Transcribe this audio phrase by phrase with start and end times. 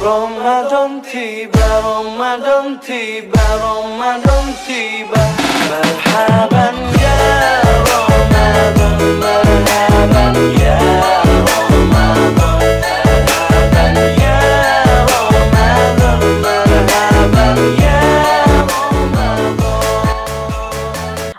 [0.00, 5.20] Ramadan tiba, Ramadan tiba, Ramadan tiba
[5.68, 7.16] Marhaban ya
[7.84, 10.80] Ramadan, marhaban ya
[14.16, 14.36] ya
[17.76, 18.00] ya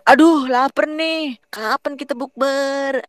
[0.05, 1.41] Aduh, lapar nih.
[1.49, 3.01] Kapan kita bukber?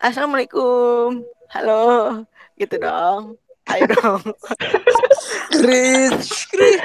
[0.00, 1.20] Assalamualaikum.
[1.52, 2.24] Halo.
[2.56, 3.36] Gitu dong.
[3.66, 4.22] Ayo dong.
[5.52, 6.80] Chris, Chris.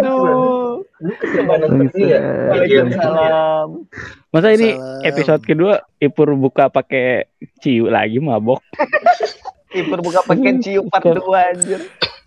[0.00, 0.82] Aduh.
[1.94, 2.20] Ya?
[2.50, 3.68] Waalaikumsalam.
[4.32, 5.04] Masa ini Salam.
[5.04, 7.28] episode kedua Ipur buka pakai
[7.60, 8.58] ciu lagi mabok.
[9.70, 11.80] Ipur buka pakai cium part 2 anjir.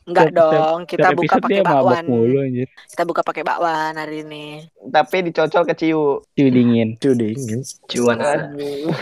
[0.07, 2.05] Enggak dong, kita buka pakai bakwan.
[2.07, 2.67] mulu anjir.
[2.87, 4.63] Kita buka pakai bakwan hari ini.
[4.87, 6.23] Tapi dicocol ke ciu.
[6.37, 6.95] Ciu dingin.
[6.95, 7.59] Itu dingin.
[7.91, 8.55] Cuan ada.
[8.55, 8.93] Aduh.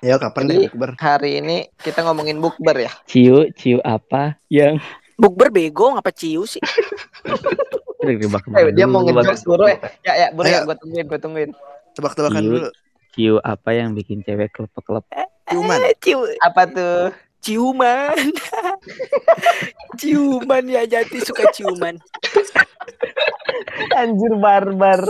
[0.00, 0.90] Ya kapan Jadi- deh bukber?
[0.96, 2.92] Hari ini kita ngomongin bukber ya.
[3.04, 4.80] Ciu, ciu apa yang
[5.20, 6.60] Bukber bego ngapa ciu sih?
[8.00, 8.16] Eh,
[8.72, 9.76] dia mau Dulu, ngejokes buru ya.
[10.00, 11.50] Ya ya, buru ya gue tungguin, gue tungguin.
[11.92, 12.48] Tebak-tebakan Ciu.
[12.48, 12.68] dulu.
[13.12, 15.28] Ciu apa yang bikin cewek kelepek-kelepek?
[15.52, 15.78] Ciuman.
[15.84, 17.12] Eh, ciu, Apa tuh?
[17.44, 18.16] ciuman.
[20.00, 22.00] ciuman ya jati suka ciuman.
[23.92, 25.04] Anjir barbar.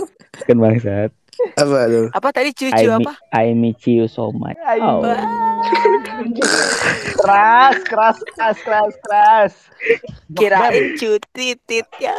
[0.51, 1.15] Kan bangsat.
[1.57, 2.07] Apa tuh?
[2.13, 3.13] Apa tadi ciu I, apa?
[3.33, 4.57] I miss you so much.
[4.65, 5.01] Ayo.
[5.01, 5.17] Oh.
[7.21, 9.53] Keras, keras, keras, keras, keras.
[10.37, 12.17] Kirain ciu titit ya.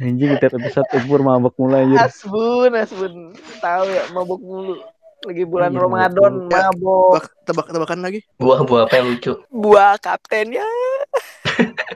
[0.00, 2.00] Anjing kita episode Ipur mabok mulai anjir.
[2.00, 3.36] Asbun, asbun.
[3.60, 4.76] Tahu ya mabuk mulu.
[5.20, 6.52] Lagi bulan Iya, Ramadan mabuk.
[6.56, 7.12] Ya, mabok.
[7.12, 8.20] Tebak, tebak-tebakan lagi.
[8.40, 9.32] Buah-buah apa yang lucu?
[9.52, 10.64] Buah kapten ya.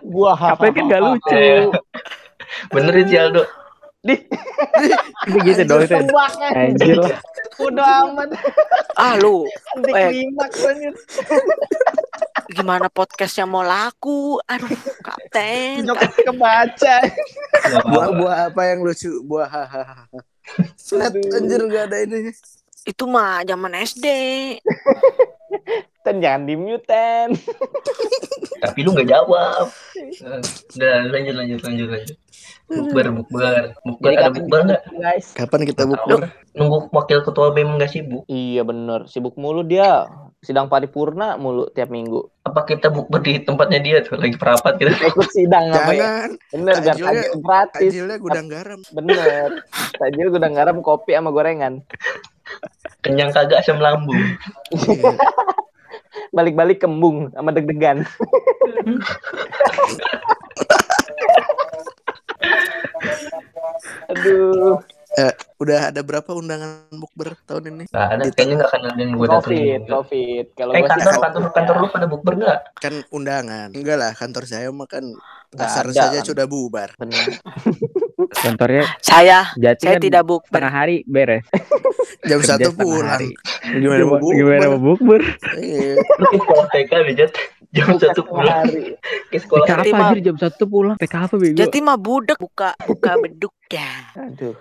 [0.04, 1.72] Gua Apa kan gak lucu?
[2.70, 3.42] Bener sih Aldo.
[4.04, 4.20] Ini
[5.48, 5.80] gitu dong.
[5.88, 6.48] Tebaknya.
[6.52, 7.16] Anjir lah.
[7.56, 8.28] Udah amat.
[8.94, 10.28] Ah lu, Nanti Eh.
[10.28, 10.92] anjir.
[12.52, 14.36] gimana podcastnya mau laku?
[14.44, 14.68] Aduh,
[15.00, 15.88] kapten.
[15.88, 16.96] Jokes kebaca.
[17.88, 19.24] Buah-buah apa yang lucu?
[19.24, 20.04] Buah hahaha.
[20.76, 22.28] Flat anjir gak ada ini.
[22.84, 24.06] Itu mah zaman SD.
[26.04, 27.32] Ten jangan di mute ten.
[28.60, 29.72] Tapi lu nggak jawab.
[30.74, 32.16] Udah lanjut lanjut lanjut lanjut.
[32.64, 33.62] Bukber bukber.
[33.80, 34.82] Bukber Jadi ada bukber nggak?
[34.94, 35.26] guys?
[35.32, 36.28] Kapan kita bukber?
[36.52, 38.24] Nunggu wakil ketua BEM nggak sibuk?
[38.24, 40.08] Iya bener, sibuk mulu dia.
[40.40, 42.20] Sidang paripurna mulu tiap minggu.
[42.44, 44.92] Apa kita bukber di tempatnya dia tuh lagi perapat gitu?
[44.92, 46.00] Ikut sidang apa ya?
[46.04, 46.30] Jangan.
[46.52, 47.80] Bener, biar Takjilnya- takjil gratis.
[47.80, 48.80] Tajilnya gudang garam.
[48.92, 49.48] Bener.
[49.96, 51.80] Takjil gudang garam, kopi sama gorengan.
[53.00, 54.16] Kenyang kagak asam lambung.
[54.72, 55.12] Iya.
[56.30, 58.02] Balik-balik kembung sama deg-degan.
[64.10, 64.80] Aduh,
[65.14, 65.30] Eh,
[65.62, 67.84] udah ada berapa undangan bukber tahun ini?
[67.86, 69.38] Nggak ada, Di- kayaknya nggak akan ada yang gue datengin.
[69.38, 70.46] covid, covid.
[70.58, 72.58] Kalau Eh gua sih kantor kantor kantor lu pada bukber nggak?
[72.82, 73.68] Kan undangan.
[73.70, 76.98] Enggak lah, kantor saya mah kan Nggak dasar saja sudah bubar.
[78.14, 80.46] Kantornya Saya, jati saya kan tidak bukber.
[80.48, 81.42] setengah hari beres.
[82.24, 83.10] Jam Kerja satu pulang.
[83.10, 83.30] hari.
[83.74, 84.36] Gimana mau bukber?
[84.38, 85.20] Gimana mau bukber?
[85.56, 85.92] Iya.
[86.00, 87.30] Ke sekolah TK bejat
[87.70, 88.94] jam satu pulang hari.
[89.28, 89.66] ke sekolah.
[89.66, 90.96] TK apa anjir jam 1 pulang?
[90.96, 91.56] TK apa bego?
[91.58, 93.90] Jadi mah budek buka buka beduk ya.
[94.14, 94.54] Aduh,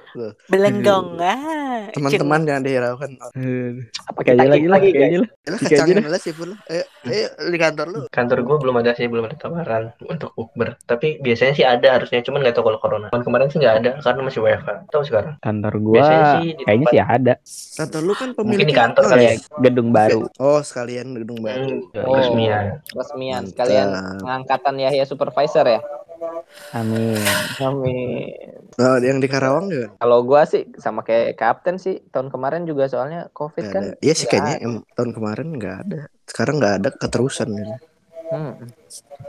[0.49, 1.87] Belenggong ah.
[1.93, 3.11] Teman-teman jangan dihiraukan.
[3.21, 5.29] Apa Pakai aja lagi lah, lagi pakai aja lah.
[5.43, 6.33] Yalah Tiga aja kacangin lah sih.
[6.33, 7.99] Ayo, ayo di kantor lu.
[8.09, 10.75] Kantor gue belum ada sih, belum ada tawaran untuk bukber.
[10.89, 13.07] Tapi biasanya sih ada harusnya, cuman nggak tahu kalau corona.
[13.13, 14.69] Kemarin kemarin sih nggak ada karena masih WFH.
[14.89, 15.33] Tahu sekarang?
[15.43, 17.33] Kantor Biasanya gua sih di kayaknya sih ada.
[17.77, 19.33] Kantor lu kan Mungkin pemilik di kantor kali ya.
[19.61, 20.21] Gedung baru.
[20.41, 21.65] Oh, sekalian gedung baru.
[21.69, 22.17] Hmm, Oh.
[22.17, 22.81] resmian.
[22.95, 23.87] Resmian sekalian
[24.21, 25.79] pengangkatan Yahya supervisor ya.
[26.71, 27.19] Amin.
[27.59, 28.29] Amin.
[28.75, 29.87] Oh, yang di Karawang juga.
[29.95, 33.83] Kalau gua sih sama kayak kapten sih tahun kemarin juga soalnya covid Nggak kan.
[33.83, 33.95] ada.
[33.99, 35.99] Iya sih kayaknya em, tahun kemarin nggak ada.
[36.25, 37.49] Sekarang nggak ada keterusan.
[37.53, 37.77] Ya.
[38.25, 38.65] Hmm.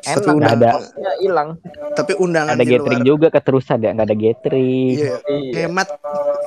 [0.01, 0.71] Tapi Enak undang- ada.
[0.75, 1.49] kosnya hilang.
[1.93, 3.11] Tapi undangan Ada di gathering luar.
[3.11, 4.95] juga keterusan ya, nggak ada gathering.
[4.95, 5.53] Iya, Iya.
[5.61, 5.89] hemat.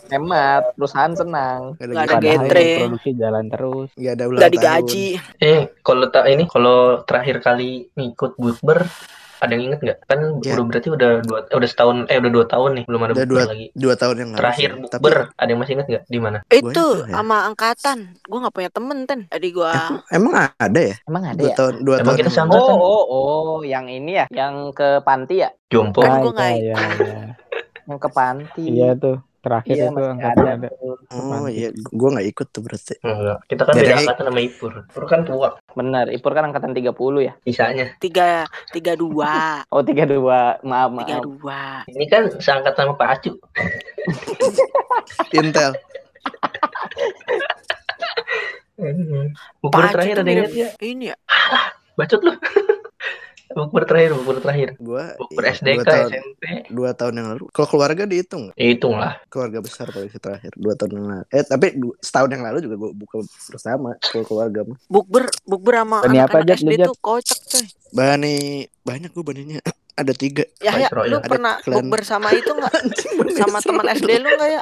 [0.07, 1.61] Hemat, perusahaan senang.
[1.75, 2.79] Nggak Nggak ada gathering.
[2.83, 3.89] Produksi jalan terus.
[3.93, 4.57] Nggak ada ulang Nggak tahun.
[4.57, 5.05] digaji.
[5.39, 8.79] Eh, kalau tak ini, kalau terakhir kali ngikut bukber,
[9.37, 9.97] ada yang inget nggak?
[10.03, 10.53] Kan Ya.
[10.53, 13.25] udah berarti udah dua, eh, udah setahun, eh udah dua tahun nih, belum ada Udah
[13.25, 13.67] dua- lagi.
[13.71, 14.39] Dua tahun yang lalu.
[14.39, 14.81] Terakhir sih.
[14.81, 16.03] bukber, ada yang masih inget nggak?
[16.05, 16.37] Di mana?
[16.47, 17.13] Itu ya.
[17.13, 17.97] sama angkatan.
[18.21, 19.19] Gue nggak punya temen ten.
[19.27, 19.71] Jadi gua
[20.09, 20.95] Emang ada ya?
[21.03, 21.55] Emang ada Dua ya?
[21.55, 22.27] tahun, dua Emang tahun.
[22.27, 22.41] kita.
[22.49, 26.01] Oh, oh, oh, yang ini ya, yang ke panti ya, Jompo.
[26.01, 26.97] Kan Ah, gua nggak iya, ikut.
[26.99, 27.21] iya.
[27.87, 28.63] yang ke panti.
[28.67, 29.17] Iya tuh.
[29.37, 30.53] Terakhir Iya, itu angkatan ada.
[30.57, 30.69] ada.
[31.13, 32.95] Oh iya, gua nggak ikut tuh berarti.
[32.99, 33.37] Enggak.
[33.45, 34.73] Kita kan Beda angkatan sama Ipur.
[34.83, 36.91] Ipur kan tua, Bener, Ipur kan angkatan 30
[37.21, 37.33] ya.
[37.43, 37.85] sisanya.
[37.97, 40.19] tiga tiga dua Oh, 32.
[40.61, 41.23] Maaf, tiga maaf.
[41.23, 41.61] dua.
[41.85, 43.33] Ini kan seangkatan sama Pak Acu.
[45.37, 45.71] Intel.
[49.63, 50.69] Pacu terakhir ada yang ya?
[50.81, 51.17] ini ya.
[51.97, 52.33] Bacot lu.
[53.55, 54.69] Bukber terakhir, bukber terakhir.
[54.81, 56.43] Gua Bukber iya, SDK, dua tahun, SMP.
[56.73, 57.43] dua tahun yang lalu.
[57.53, 58.43] Kalau keluarga dihitung?
[58.55, 59.13] Ya, hitung lah.
[59.31, 61.25] keluarga besar paling terakhir dua tahun yang lalu.
[61.31, 61.67] Eh tapi
[62.03, 63.15] setahun yang lalu juga gue buka
[63.51, 64.77] bersama kalau keluarga mah.
[64.91, 67.65] Bukber bukber sama Bani apa, anak-anak Jat, lu, SD tuh kocak coy.
[67.95, 68.37] Bani
[68.83, 69.59] banyak gue baninya
[69.97, 70.45] ada tiga.
[70.57, 71.75] Ya ya, lu Ada pernah klan.
[71.81, 72.73] bukber sama itu enggak?
[73.35, 74.61] sama teman SD lu enggak ya?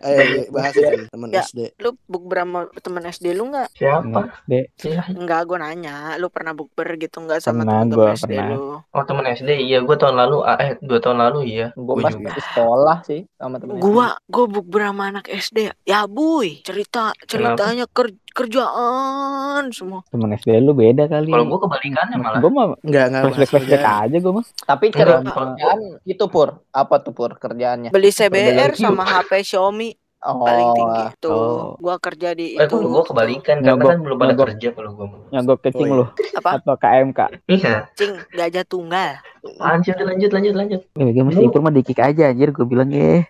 [0.00, 1.40] Ayo ayo, bahas itu teman Ya.
[1.42, 1.72] SD.
[1.78, 3.68] Lu bukber sama teman SD lu enggak?
[3.72, 4.20] Siapa?
[4.46, 5.02] Ya.
[5.08, 8.48] Enggak, gua nanya, lu pernah bukber gitu enggak sama gua SD pernah.
[8.52, 8.84] lu?
[8.84, 11.66] Oh temen SD, iya gue tahun lalu, ah, eh dua tahun lalu iya.
[11.72, 12.30] Gue Gua pas juga.
[12.30, 15.72] di sekolah sih sama temen Gua gua bukber sama anak SD.
[15.82, 20.02] Ya, buy, cerita ceritanya ker- kerjaan semua.
[20.06, 21.30] temen SD lu beda kali.
[21.30, 22.38] Kalau gue kebalikannya malah.
[22.38, 24.44] Gue mah Enggak enggak flashback aja gue mah.
[24.60, 27.88] Tapi Enggak, kerjaan itu pur apa tuh pur kerjaannya?
[27.88, 31.30] Beli CBR sama HP Xiaomi paling tinggi Oh, tuh.
[31.30, 31.64] Oh.
[31.78, 32.72] Gua kerja di Eh itu.
[32.72, 34.44] kalau gue kebalikan, karena Nyogok, kan belum pada nyogok.
[34.48, 35.06] kerja kalau gue.
[35.30, 36.00] Nyogok kecing Oh, iya.
[36.00, 36.04] lu
[36.34, 36.50] Apa?
[36.56, 37.20] atau KMK.
[37.46, 37.74] Iya.
[37.92, 39.10] Cing, gajah tunggal.
[39.54, 40.80] Lanjut, lanjut, lanjut, lanjut.
[40.94, 43.28] Ya, gue masih impor mah dikik aja anjir gue bilang ya.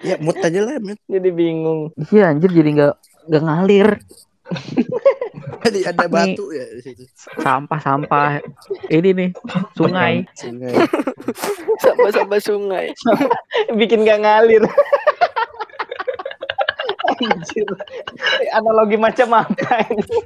[0.00, 0.96] Ya mut aja lah mut.
[1.04, 1.92] jadi bingung.
[2.08, 2.92] Iya anjir jadi nggak
[3.28, 3.88] nggak ngalir.
[5.60, 7.04] Jadi ada batu ya di situ.
[7.40, 8.40] Sampah-sampah.
[8.88, 9.28] Ini nih
[9.76, 10.24] sungai.
[10.32, 10.74] Sungai.
[11.80, 12.86] Sama-sama sungai.
[13.78, 14.64] Bikin gak ngalir.
[17.20, 17.68] Anjir.
[18.56, 20.18] Analogi macam apa ini?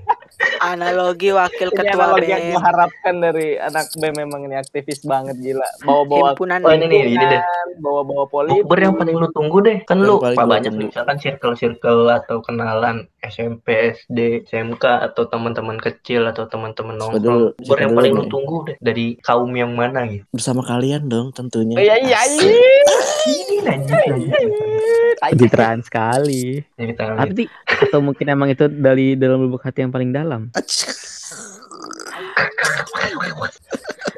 [0.60, 2.52] Analogi wakil Ini ketua analogi yang BEM.
[2.54, 5.68] gue harapkan dari anak BEM memang ini aktivis banget gila.
[5.84, 7.42] Bawa-bawa Himpunan Oh ini nih, ini deh.
[7.78, 8.64] bawa-bawa politik.
[8.64, 9.78] Bukber yang paling lu tunggu deh.
[9.84, 15.76] Kan Yang lu gua banyak nih, misalkan circle-circle atau kenalan SMP, SD, SMK atau teman-teman
[15.80, 17.54] kecil atau teman-teman nongkrong.
[17.60, 20.24] Bukber yang paling lu tunggu deh dari kaum yang mana gitu.
[20.30, 21.76] Bersama kalian dong tentunya.
[21.76, 22.52] Iya iya iya.
[25.24, 26.60] Pencitraan sekali.
[26.76, 30.33] Tapi atau mungkin emang itu dari dalam lubuk hati yang paling dalam.
[30.54, 30.90] Acik.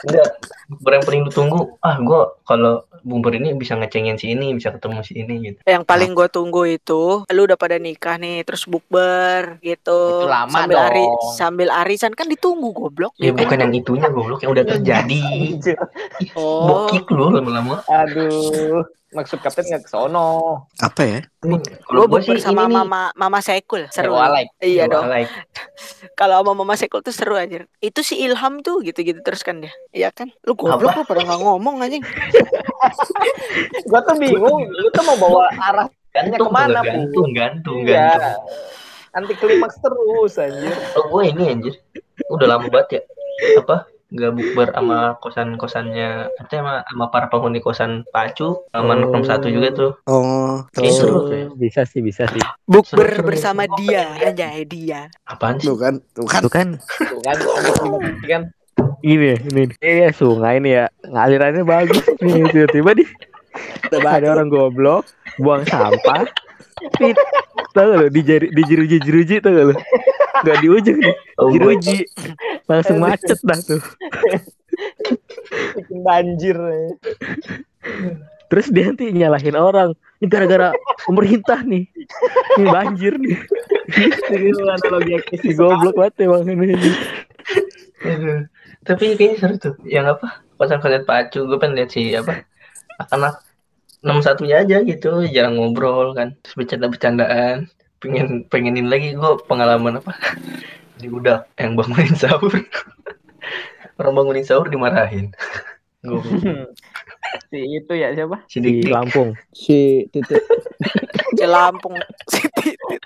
[0.07, 0.31] Enggak.
[0.67, 4.75] Bukber yang paling lu tunggu, ah gua kalau bukber ini bisa ngecengin si ini, bisa
[4.75, 5.59] ketemu si ini gitu.
[5.63, 10.27] Yang paling gue tunggu itu, lu udah pada nikah nih, terus bukber gitu.
[10.27, 10.87] Itu lama sambil dong.
[10.91, 11.05] ari,
[11.39, 13.15] sambil arisan kan ditunggu goblok.
[13.15, 15.23] Ya bukan yang itunya goblok yang udah terjadi.
[16.37, 17.85] Oh, Bokik lu lama-lama.
[17.89, 18.85] Aduh.
[19.17, 20.29] Maksud kapten nggak ke sono.
[20.77, 21.21] Apa ya?
[21.25, 21.57] sih
[21.89, 22.77] bukber sama ini nih.
[22.85, 24.13] mama mama Sekul, seru.
[24.13, 24.53] Like.
[24.61, 25.09] Iya dong.
[25.09, 25.33] like.
[26.21, 27.65] Kalau sama mama Sekul tuh seru anjir.
[27.81, 29.73] Itu si Ilham tuh gitu-gitu terus kan dia.
[29.91, 30.29] Iya kan?
[30.45, 32.05] Lu goblok lu pada nggak ngomong anjing.
[33.89, 34.69] Gua tuh bingung.
[34.69, 36.89] Lu tuh mau bawa arah Gantung, ke mana, Bu?
[36.89, 38.17] gantung, gantung, Iya.
[38.17, 38.45] gantung.
[39.13, 40.73] Anti klimaks terus anjir.
[40.97, 41.75] Oh, gue ini anjir.
[42.33, 43.01] Udah lama banget ya.
[43.61, 43.85] Apa?
[44.07, 49.03] Gak bukber sama kosan-kosannya apa sama, sama para penghuni kosan Pacu sama Oh.
[49.03, 49.93] nongkrong satu juga tuh.
[50.07, 51.47] Oh, Kayaknya terus seru Oh, tuh ya.
[51.59, 52.43] bisa sih, bisa sih.
[52.71, 55.11] Bukber bersama dia, anjay dia.
[55.27, 55.67] Apaan sih?
[55.67, 56.39] tuh kan, tuh kan.
[56.39, 57.21] Itu kan Tuh
[58.23, 58.43] kan,
[59.03, 63.09] ini ini ini sungai nih ya ngalirannya bagus nih tiba-tiba nih
[63.91, 65.07] ada orang goblok
[65.39, 66.27] buang sampah
[67.71, 69.75] Tau gak lo di jari di jeruji jeruji gak lo
[70.37, 72.05] nggak di ujung nih Oh, jeruji
[72.65, 73.81] langsung macet dah tuh
[75.75, 76.57] Bikin banjir.
[76.57, 76.91] ya.
[78.47, 80.71] terus dia nanti nyalahin orang ini gara-gara
[81.03, 81.89] pemerintah nih
[82.55, 83.39] ini banjir nih
[84.29, 85.41] Ini lu analogi aktivis.
[85.41, 86.75] si goblok banget emang ini
[88.03, 88.45] Aduh.
[88.83, 89.75] Tapi kayaknya seru tuh.
[89.83, 90.29] Yang apa?
[90.55, 91.43] Kosan-kosan Pacu.
[91.43, 92.43] Gue pengen lihat si apa?
[93.11, 93.43] Anak
[94.05, 95.25] enam satunya aja gitu.
[95.31, 96.35] Jarang ngobrol kan.
[96.43, 97.69] Terus bercanda-bercandaan.
[97.97, 100.13] Pengen pengenin lagi gue pengalaman apa?
[101.01, 102.53] Di udah yang bangunin sahur.
[104.01, 105.33] Orang bangunin sahur dimarahin.
[106.05, 106.21] Gue
[107.51, 108.47] Si itu ya siapa?
[108.47, 110.39] si di dik Lampung Si titik
[111.35, 111.99] Di Lampung.
[112.31, 113.03] Si Titit.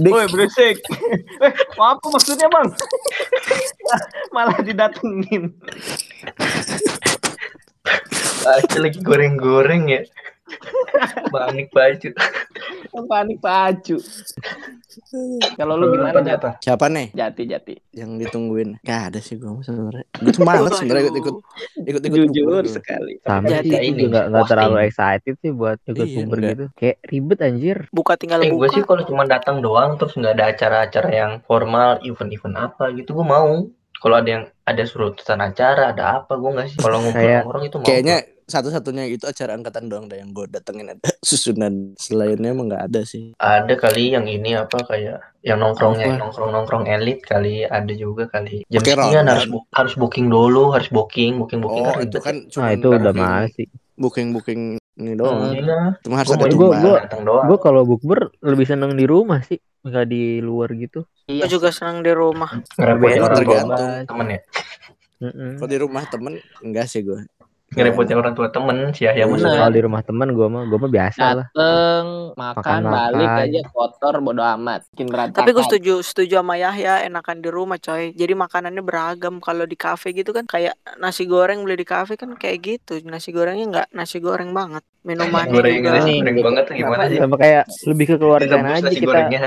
[0.00, 0.80] dik Woi berisik.
[1.44, 2.68] eh, apa maksudnya bang?
[4.32, 5.52] Malah didatengin.
[8.42, 10.02] Pacu lagi goreng-goreng ya.
[11.30, 12.12] Panik Pacu.
[13.08, 13.96] Panik pacu.
[15.56, 16.36] Kalau lu gimana Jat?
[16.36, 16.50] apa?
[16.60, 17.74] siapa nih Jati jati.
[17.90, 18.76] yang ditungguin?
[18.84, 20.04] Gak ada sih gue sebenarnya.
[20.20, 21.36] Gue tuh males sebenarnya ikut ikut
[21.88, 23.16] ikut ikut Jujur sekali.
[23.24, 26.96] sama Jadi sih ini, gue nggak nggak terlalu excited sih buat ikut Iya, gitu kayak
[27.08, 28.74] ribet anjir Buka tinggal Eh gue buka.
[28.76, 33.24] sih kalau cuma datang doang terus nggak ada acara-acara yang formal, event-event apa gitu gue
[33.24, 33.64] mau.
[33.96, 36.78] Kalau ada yang ada surutan acara, ada apa gue nggak sih.
[36.78, 37.84] Kalau Kayak- ngobrol-ngobrol itu mau.
[37.84, 42.84] Kayaknya satu-satunya itu acara angkatan doang deh yang gue datengin ada susunan selainnya emang nggak
[42.86, 43.32] ada sih.
[43.34, 46.20] ada kali yang ini apa kayak yang nongkrongnya Apa?
[46.20, 49.26] nongkrong nongkrong elit kali ada juga kali jam sekian rondan.
[49.30, 52.70] harus bu- harus booking dulu harus booking booking booking Oh kan itu kan cuma nah
[52.72, 54.60] itu udah mahal sih booking booking
[54.92, 55.40] Ini doang.
[55.50, 55.96] Iya.
[56.04, 56.80] Cuma harus Gua ada Gua- tumbal.
[56.82, 57.44] gua-.
[57.48, 61.08] Gue kalau bukber lebih seneng di rumah sih, nggak di luar gitu.
[61.24, 61.44] Iya.
[61.44, 62.60] Gue juga senang di rumah.
[63.16, 63.88] tua tergantung.
[64.04, 64.40] temen ya.
[65.22, 65.54] Mm-mm.
[65.54, 67.22] Kalau di rumah temen enggak sih gue.
[67.72, 69.26] Ngerepotin orang tua temen si Yahya Iya.
[69.26, 69.48] musuh.
[69.48, 71.46] Kalau di rumah teman gue mah gue mah biasa lah.
[71.48, 73.12] Dateng, makan, Makan-makan.
[73.12, 74.80] balik aja kotor bodo amat.
[74.90, 75.38] Bikin berantakan.
[75.38, 78.12] Tapi gue setuju setuju sama Yahya enakan di rumah coy.
[78.12, 79.34] Jadi makanannya beragam.
[79.38, 83.00] Kalau di kafe gitu kan kayak nasi goreng beli di kafe kan kayak gitu.
[83.02, 84.84] Nasi gorengnya nggak nasi goreng banget.
[85.02, 85.90] Minumannya Goreng juga.
[85.98, 87.18] nasi goreng banget tuh gimana sih?
[87.18, 89.40] Sama kayak lebih ke Ditebus aja kita gorengnya.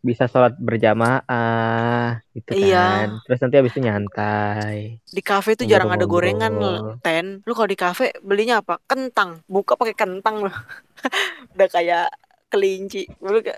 [0.00, 2.80] Bisa sholat berjamaah gitu Iya.
[2.80, 3.08] kan.
[3.28, 4.78] Terus nanti habis itu nyantai.
[5.04, 6.52] Di kafe tuh jarang ada gorengan
[7.00, 7.44] ten.
[7.44, 8.80] Lu kalau di kafe belinya apa?
[8.84, 9.44] Kentang.
[9.44, 10.56] Buka pakai kentang loh.
[11.54, 12.08] Udah kayak
[12.48, 13.04] kelinci.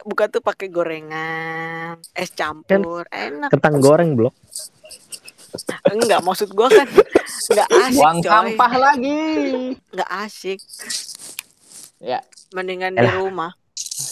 [0.03, 3.49] Buka tuh pakai gorengan, es campur, enak.
[3.49, 4.35] Kentang goreng blok.
[5.87, 6.89] Enggak, maksud gua kan
[7.53, 8.31] enggak asik, Buang coy.
[8.33, 9.21] sampah lagi.
[9.93, 10.59] Enggak asik.
[12.01, 12.19] Ya.
[12.53, 13.55] Mendingan di rumah.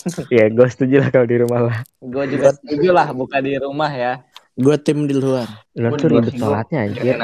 [0.36, 1.78] ya gue setuju lah kalau di rumah lah.
[2.00, 4.12] Gue juga setuju lah buka di rumah ya.
[4.58, 5.48] Gue tim di luar.
[5.70, 7.14] Lu tuh ribet sholatnya Gak anjir.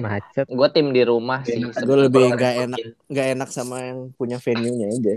[0.00, 0.46] Macet.
[0.48, 1.60] Gue tim di rumah sih.
[1.60, 5.14] Gue lebih nggak ada enak nggak enak sama yang punya venue-nya aja.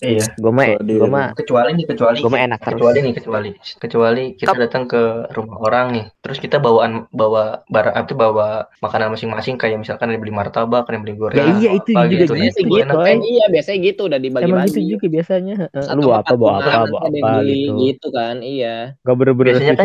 [0.00, 0.24] Iya.
[0.36, 2.76] Gue mah gue mah Kecuali nih kecuali gue mah enak terus.
[2.76, 7.94] kecuali nih kecuali kecuali kita datang ke rumah orang nih terus kita bawaan bawa barang
[7.94, 8.48] apa bawa
[8.80, 12.24] makanan masing-masing kayak misalkan ada beli martabak ada beli goreng Ya iya itu apa juga
[12.24, 12.32] gitu.
[12.32, 12.94] gitu, itu gitu, enak.
[12.96, 13.08] coy.
[13.12, 14.68] Eh, iya biasanya gitu udah Emang dibagi-bagi.
[14.72, 15.56] gitu juga biasanya.
[15.92, 17.08] Lu bawa apa bawa apa bawa apa
[17.40, 17.72] beli gitu.
[17.84, 18.76] gitu kan, iya.
[19.04, 19.84] Gak bener-bener Biasanya kan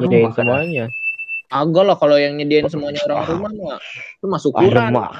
[0.00, 0.32] rumah kan.
[0.36, 0.84] semuanya.
[1.48, 3.78] Agak lah kalau yang nyediain semuanya orang rumah mah
[4.18, 4.88] itu masuk Ah, ukuran.
[4.90, 5.10] lemak.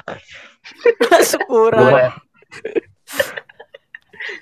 [1.29, 1.81] Syukuran.
[1.81, 2.15] Gua-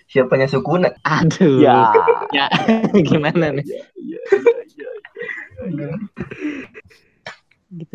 [0.05, 1.59] siapanya sukuna Aduh.
[1.59, 1.89] Ya.
[2.31, 2.45] Ya,
[3.09, 3.65] gimana nih?
[5.63, 5.87] Gitu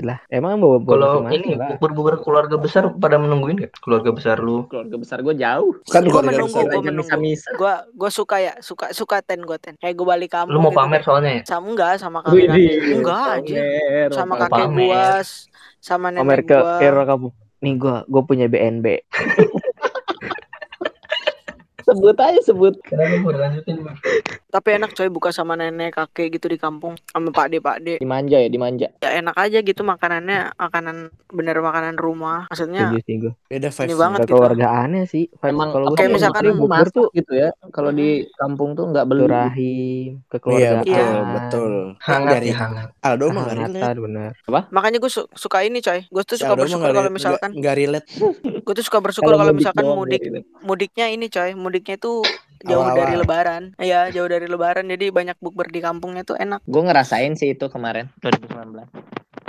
[0.01, 0.19] lah.
[0.27, 1.75] Emang bawa bawa kalau ini lah.
[1.75, 5.73] bubur-bubur keluarga besar pada menungguin gak keluarga besar lu Keluarga besar gue jauh.
[5.85, 6.79] Kan Gua keluarga menunggu, aja.
[6.81, 7.35] menunggu.
[7.93, 9.75] Gua suka ya, suka suka ten gua ten.
[9.75, 12.55] Kayak gua balik kampung lu mau gitu pamer soalnya ya Sama enggak sama Wih, kakek
[12.55, 13.57] wih, Enggak aja.
[13.57, 14.41] pamer, Sama pamer.
[14.45, 14.79] kakek pamer.
[14.85, 15.45] gua s-
[15.79, 16.79] sama Pamer nenek ke gua.
[16.81, 17.29] era kamu.
[17.59, 18.87] Nih gua gua punya BNB.
[21.81, 22.77] Sebut aja sebut.
[22.85, 23.97] kenapa gue lanjutin Bang?
[24.59, 27.95] Tapi enak coy buka sama nenek kakek gitu di kampung sama Pak De Pak De.
[27.97, 28.91] Dimanja ya, dimanja.
[28.99, 30.97] Ya enak aja gitu makanannya makanan
[31.31, 32.51] bener makanan rumah.
[32.51, 33.33] Maksudnya Setuju sih gua.
[33.47, 33.95] Beda Ini vibes.
[33.97, 34.19] banget.
[34.19, 34.35] Gak gitu.
[34.35, 35.25] keluarga aneh sih.
[35.31, 37.55] Vibes Emang kalau kayak sih misalkan masak tuh gitu ya.
[37.71, 39.25] Kalau di kampung tuh nggak beli.
[39.29, 40.83] rahim, Iya kekeluargaan.
[40.83, 41.73] betul betul.
[42.01, 43.99] hangat Dari ya hangat Aldo mah nggak relate.
[44.01, 44.31] Bener.
[44.73, 46.01] makanya gue suka ini coy.
[46.03, 48.07] Gue tuh suka bersyukur kalau misalkan nggak- relate.
[48.43, 50.41] gue tuh suka bersyukur Kalau misalkan mudik gitu.
[50.65, 51.55] mudiknya ini coy.
[51.55, 52.27] Mudiknya tuh
[52.61, 52.99] jauh Awal-awal.
[52.99, 53.63] dari lebaran.
[53.77, 56.63] Iya, jauh dari lebaran jadi banyak bukber di kampungnya tuh enak.
[56.65, 58.89] Gue ngerasain sih itu kemarin 2019.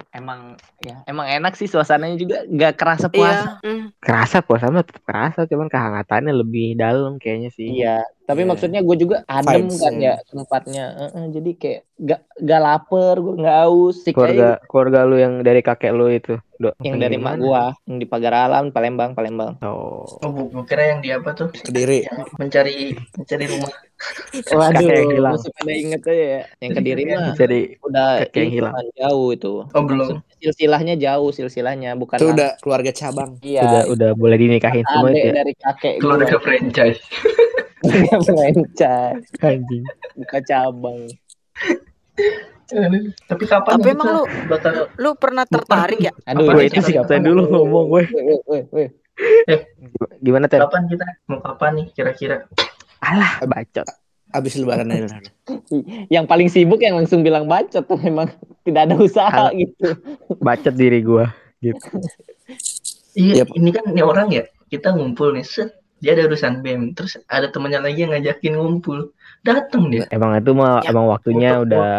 [0.09, 3.61] Emang ya emang enak sih suasananya juga nggak kerasa puasa.
[3.61, 3.69] Iya.
[3.69, 3.85] mm.
[3.99, 7.69] Kerasa puasa mah tetap kerasa, cuman kehangatannya lebih dalam kayaknya sih.
[7.75, 8.49] Iya, tapi Iya.
[8.49, 9.81] maksudnya gue juga adem Vibes-nya.
[9.81, 10.85] kan ya tempatnya.
[10.97, 13.97] Heeh, jadi kayak gak gak lapar, gue nggak haus.
[14.03, 16.35] Keluarga aja keluarga lu yang dari kakek lu itu.
[16.59, 19.55] Do, yang dari mak gua, yang di pagar alam, Palembang, Palembang.
[19.63, 20.03] Oh.
[20.03, 22.03] oh gua kira yang di apa tuh Kediri.
[22.03, 23.71] yang mencari mencari rumah
[24.43, 25.33] Kakek yang hilang.
[25.39, 26.41] masih pada inget aja ya.
[26.59, 28.73] Yang kediri mah Jadi udah yang hilang.
[28.91, 29.53] jauh itu.
[29.63, 33.39] oh belum Silsilahnya jauh, silsilahnya bukan Itu udah keluarga cabang.
[33.39, 33.63] Iya.
[33.63, 35.33] udah udah boleh dinikahin semua itu ya.
[35.39, 36.43] dari kakek keluarga gua.
[36.43, 36.99] franchise
[37.79, 39.83] Keluarga franchise, Anjing.
[40.19, 41.07] buka cabang.
[43.29, 46.13] tapi kapan Tapi emang lu bakal lu pernah tertarik ya?
[46.29, 48.03] Aduh, Gue itu sih kapten dulu ngomong gue.
[48.69, 48.89] Weh.
[50.23, 50.61] Gimana Ter?
[50.63, 52.47] kapan kita mau kapan nih kira-kira
[52.99, 53.87] Alah, bacot.
[54.29, 55.17] Abis lebaran aja.
[56.13, 58.29] Yang paling sibuk yang langsung bilang bacot tuh memang
[58.61, 59.97] tidak ada usaha Al- gitu.
[60.45, 61.81] Bacot diri gua gitu.
[63.19, 63.51] iya Yap.
[63.57, 67.47] ini kan ini orang ya kita ngumpul nih set dia ada urusan bem terus ada
[67.47, 71.67] temannya lagi yang ngajakin ngumpul dateng dia Emang itu mah Ya, emang waktunya Foto-foto.
[71.71, 71.89] udah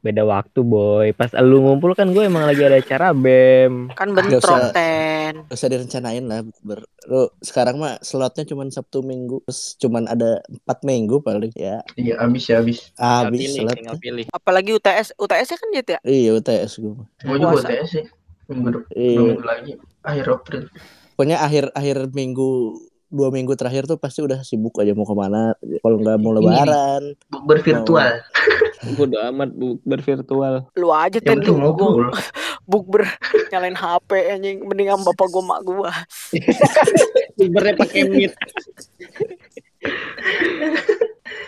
[0.00, 1.06] beda waktu, boy.
[1.12, 3.92] Pas lu ngumpul kan gue emang lagi ada acara BEM.
[3.92, 4.72] Kan bentrok usah.
[4.72, 5.44] ten.
[5.44, 6.88] Gak usah direncanain lah bukber.
[7.04, 9.44] Lu sekarang mah slotnya cuma Sabtu Minggu.
[9.44, 11.84] Terus cuman ada 4 minggu paling ya.
[11.94, 13.74] iya abis ya abis Tinggal Habis pilih, slot.
[13.76, 14.24] tinggal pilih.
[14.30, 16.00] Apalagi UTS, UTS kan gitu ya?
[16.02, 16.94] Iya UTS gue.
[16.96, 17.52] gue juga.
[17.58, 18.04] UTS sih
[18.46, 19.18] minggu Iya.
[19.28, 20.62] minggu lagi akhir April
[21.12, 25.56] Pokoknya akhir akhir minggu dua minggu terakhir tuh pasti udah sibuk aja mau ke mana.
[25.80, 27.16] Kalau nggak mau lebaran.
[27.28, 28.20] bukber virtual
[28.94, 30.70] Bodo amat bu, bervirtual.
[30.78, 31.74] Lu aja penting lu.
[31.74, 32.14] Ngobrol
[32.68, 33.08] bukber
[33.48, 35.90] nyalain HP anjing mendingan bapak gua mak gua.
[37.42, 38.32] Ubernya pakai meet.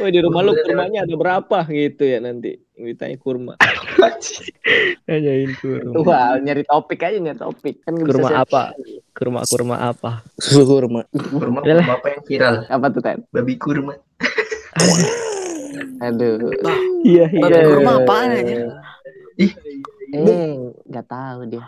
[0.00, 3.54] Woi di rumah lu kurmanya ada berapa gitu ya nanti ditanya kurma.
[5.06, 5.92] Nanyain kurma.
[6.00, 7.84] Wah, nyari topik aja nyari topik.
[7.84, 8.62] Kan bisa Kurma share- apa?
[9.12, 10.10] Kurma kurma apa?
[10.40, 11.00] kurma.
[11.12, 11.84] Kurma lah.
[11.84, 12.54] kurma apa yang viral?
[12.66, 13.18] Apa tuh kan?
[13.28, 13.92] Babi kurma.
[16.00, 16.48] Aduh.
[17.04, 18.56] Iya Babi kurma apaan aja?
[20.10, 20.50] Eh,
[20.88, 21.62] nggak tahu dia.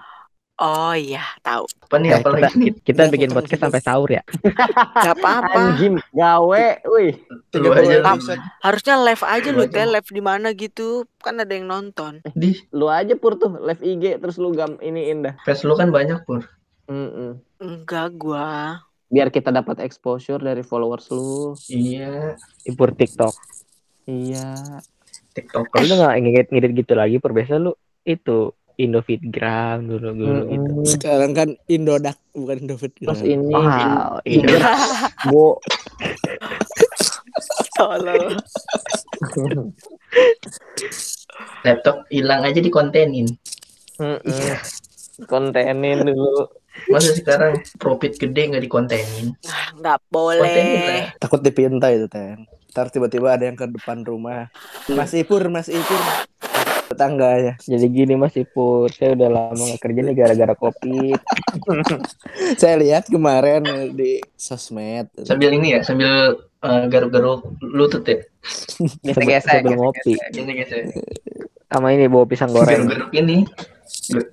[0.61, 1.65] Oh iya, tahu.
[1.89, 2.71] Apa nih Eh, apa lagi nih?
[2.85, 4.21] Kita bikin podcast sampai sahur ya.
[5.05, 5.75] Gak apa-apa.
[5.75, 7.17] Anjing, gawe, wih.
[7.57, 8.37] Lu aja lu.
[8.61, 11.09] Harusnya live aja Lu teh live di mana gitu.
[11.25, 12.21] Kan ada yang nonton.
[12.37, 15.41] Di Lu aja pur tuh live IG terus lu gam ini indah.
[15.43, 16.45] fans lu kan banyak pur.
[16.87, 17.41] Mm-mm.
[17.57, 18.85] Enggak gua.
[19.09, 21.57] Biar kita dapat exposure dari followers lu.
[21.73, 22.37] Iya.
[22.69, 23.33] Impor TikTok.
[24.05, 24.53] Iya.
[25.33, 25.73] TikTok.
[25.81, 27.17] Lu nggak ngedit ngedit gitu lagi.
[27.17, 27.73] Biasa lu
[28.05, 30.71] itu Indofitgram dulu dulu gitu.
[30.73, 30.87] Mm-mm.
[30.87, 32.93] Sekarang kan Indodak bukan Indofit.
[32.97, 34.45] Terus ini Wow, Iya.
[34.49, 34.73] iya.
[37.75, 38.39] Tolol.
[41.63, 43.29] Laptop hilang aja dikontenin.
[43.97, 44.57] Mm-mm.
[45.25, 46.49] kontenin dulu.
[46.89, 49.37] Masa sekarang profit gede nggak dikontenin?
[49.45, 50.81] Ah, Nggak Kontenin boleh.
[50.81, 51.05] lah.
[51.21, 52.49] Takut dipinta itu ten.
[52.73, 54.49] Ntar tiba-tiba ada yang ke depan rumah.
[54.89, 56.01] Mas Ipur, Mas Ipur.
[56.93, 57.57] Tetangganya.
[57.65, 61.17] Jadi gini Mas Ipur, saya udah lama gak kerja nih gara-gara covid.
[62.61, 63.65] Saya lihat kemarin
[63.97, 65.09] di sosmed.
[65.25, 68.21] Sambil ini ya, sambil eh, garuk-garuk lutut ya.
[69.09, 69.65] Gesek-gesek.
[69.65, 70.15] Sambil ngopi.
[70.37, 70.83] Gesek-gesek.
[71.73, 72.85] Sama ini bawa pisang goreng.
[72.85, 73.49] Garuk-garuk ini.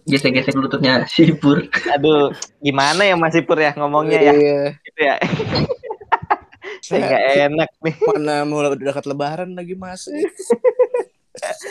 [0.04, 1.64] Gesek-gesek lututnya si Pur.
[1.96, 4.34] Aduh, gimana ya Mas Ipur ya ngomongnya ya?
[4.36, 4.62] Iya.
[4.84, 5.16] Gitu ya.
[6.86, 7.96] Saya nggak enak nih.
[8.08, 10.08] Mana mau dekat lebaran lagi Mas.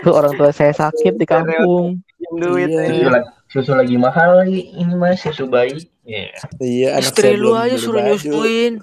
[0.03, 2.01] Tuh orang tua saya sakit di kampung.
[2.39, 2.69] Duit.
[2.69, 2.87] Iya.
[2.89, 5.89] Susu, lagi, susu lagi mahal lagi ini mas susu bayi.
[6.05, 6.33] Iya.
[6.61, 8.81] Iya, anak Istri lu aja suruh nyusuin.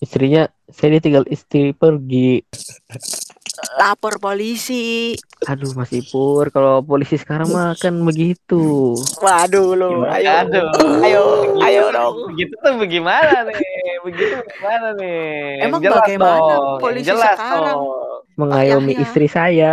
[0.00, 2.44] Istrinya saya ditinggal istri pergi.
[3.80, 5.14] Lapor polisi.
[5.46, 8.92] Aduh Mas Ipur, kalau polisi sekarang mah kan begitu.
[9.22, 9.92] Waduh lu.
[10.10, 10.30] Ayo.
[10.44, 10.68] Aduh.
[11.00, 11.22] Ayo,
[11.62, 12.34] ayo dong.
[12.34, 13.56] Begitu tuh bagaimana nih?
[14.04, 15.64] Begitu bagaimana nih?
[15.64, 17.78] Emang Jelas bagaimana dong, polisi jelas sekarang?
[17.78, 17.82] dong
[18.34, 19.02] mengayomi oh, iya.
[19.06, 19.72] istri saya.